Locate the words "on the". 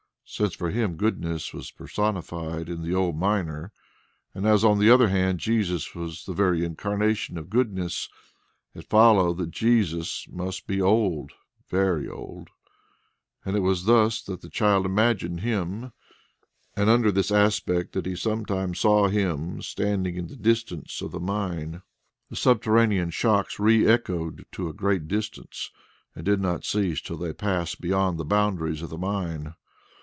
4.63-4.89